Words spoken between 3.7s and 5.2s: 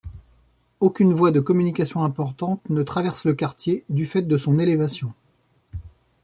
du fait de son élévation.